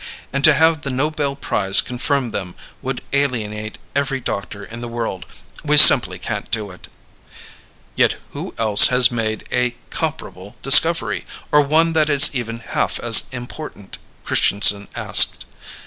[0.33, 5.27] And to have the Nobel Prize confirm them would alienate every doctor in the world.
[5.63, 6.87] We simply can't do it."
[7.95, 11.27] "Yet who else has made a comparable discovery?
[11.51, 15.45] Or one that is even half as important?" Christianson asked.